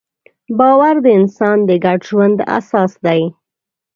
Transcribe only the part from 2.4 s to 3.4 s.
اساس دی.